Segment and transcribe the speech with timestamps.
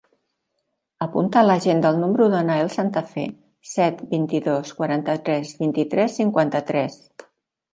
[1.05, 3.25] Apunta a l'agenda el número del Nael Santafe:
[3.73, 6.99] set, vint-i-dos, quaranta-tres, vint-i-tres, cinquanta-tres.